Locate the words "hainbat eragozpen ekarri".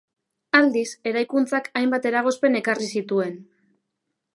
1.83-2.91